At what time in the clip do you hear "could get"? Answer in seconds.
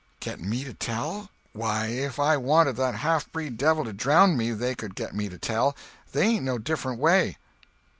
4.73-5.13